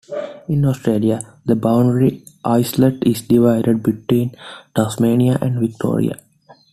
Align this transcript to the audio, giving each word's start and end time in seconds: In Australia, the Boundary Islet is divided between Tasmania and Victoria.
In 0.47 0.65
Australia, 0.65 1.21
the 1.45 1.55
Boundary 1.55 2.23
Islet 2.43 3.03
is 3.05 3.21
divided 3.21 3.83
between 3.83 4.35
Tasmania 4.75 5.37
and 5.39 5.59
Victoria. 5.59 6.17